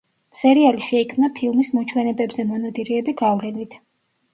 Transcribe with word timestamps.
სერიალი 0.39 0.81
შეიქმნა 0.85 1.29
ფილმის 1.37 1.71
„მოჩვენებებზე 1.77 2.49
მონადირეები“ 2.55 3.19
გავლენით. 3.27 3.83